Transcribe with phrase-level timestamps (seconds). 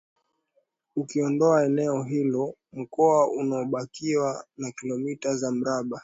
[0.95, 5.99] Ukiondoa eneo hilo Mkoa unabakiwa na Kilomita za mraba